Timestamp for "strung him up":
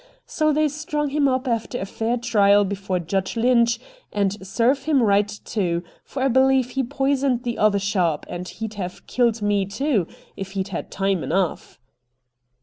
0.67-1.47